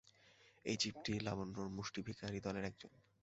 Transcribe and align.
এই 0.65 0.77
জীবটি 0.77 1.13
লাবণ্যর 1.19 1.67
মুষ্টিভিখারিদলের 1.69 2.65
একজন। 2.65 2.91